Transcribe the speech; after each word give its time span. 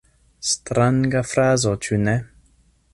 Stranga 0.51 1.21
frazo, 1.33 1.77
ĉu 1.85 2.03
ne? 2.09 2.19